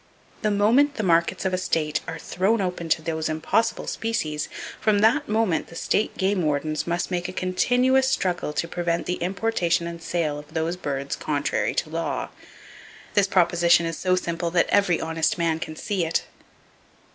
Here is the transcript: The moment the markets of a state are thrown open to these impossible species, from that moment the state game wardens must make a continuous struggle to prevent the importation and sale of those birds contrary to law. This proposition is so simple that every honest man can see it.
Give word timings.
The 0.41 0.49
moment 0.49 0.95
the 0.95 1.03
markets 1.03 1.45
of 1.45 1.53
a 1.53 1.59
state 1.59 2.01
are 2.07 2.17
thrown 2.17 2.59
open 2.59 2.89
to 2.89 3.03
these 3.03 3.29
impossible 3.29 3.85
species, 3.85 4.49
from 4.79 4.97
that 5.01 5.29
moment 5.29 5.67
the 5.67 5.75
state 5.75 6.17
game 6.17 6.41
wardens 6.41 6.87
must 6.87 7.11
make 7.11 7.29
a 7.29 7.31
continuous 7.31 8.07
struggle 8.09 8.51
to 8.53 8.67
prevent 8.67 9.05
the 9.05 9.21
importation 9.21 9.85
and 9.85 10.01
sale 10.01 10.39
of 10.39 10.55
those 10.55 10.75
birds 10.75 11.15
contrary 11.15 11.75
to 11.75 11.91
law. 11.91 12.29
This 13.13 13.27
proposition 13.27 13.85
is 13.85 13.95
so 13.95 14.15
simple 14.15 14.49
that 14.49 14.65
every 14.69 14.99
honest 14.99 15.37
man 15.37 15.59
can 15.59 15.75
see 15.75 16.03
it. 16.03 16.25